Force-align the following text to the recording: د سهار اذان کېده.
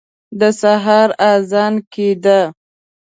د 0.39 0.41
سهار 0.61 1.09
اذان 1.31 1.73
کېده. 1.93 2.39